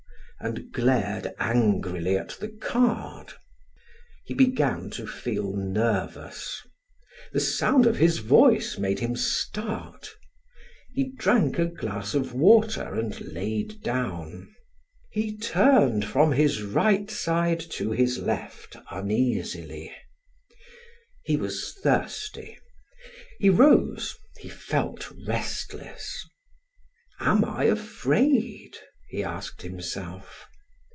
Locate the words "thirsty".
21.83-22.57